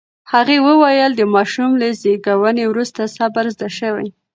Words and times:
هغې 0.33 0.57
وویل، 0.67 1.11
د 1.15 1.21
ماشوم 1.33 1.71
له 1.81 1.87
زېږون 2.01 2.57
وروسته 2.71 3.01
صبر 3.17 3.45
زده 3.55 3.69
شوی. 3.79 4.07